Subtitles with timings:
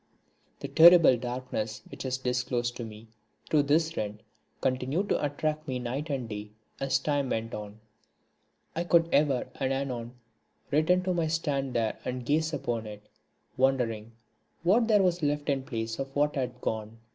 [0.61, 3.09] The terrible darkness which was disclosed to me
[3.47, 4.21] through this rent,
[4.59, 7.79] continued to attract me night and day as time went on.
[8.75, 10.15] I would ever and anon
[10.71, 13.09] return to take my stand there and gaze upon it,
[13.57, 14.13] wondering
[14.63, 16.97] what there was left in place of what had gone.